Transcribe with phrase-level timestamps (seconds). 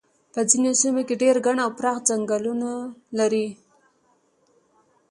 [0.33, 2.69] په ځینو سیمو کې ډېر ګڼ او پراخ څنګلونه
[3.17, 3.47] لري.